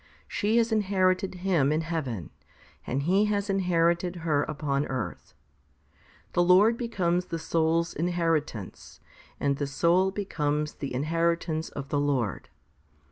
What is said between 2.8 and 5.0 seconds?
and He has inherited her upon